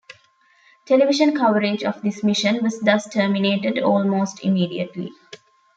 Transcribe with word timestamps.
Television 0.87 1.37
coverage 1.37 1.83
of 1.83 2.01
this 2.01 2.23
mission 2.23 2.63
was 2.63 2.79
thus 2.79 3.07
terminated 3.07 3.77
almost 3.77 4.43
immediately. 4.43 5.13